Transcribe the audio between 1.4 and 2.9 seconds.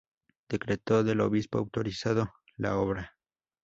autorizando la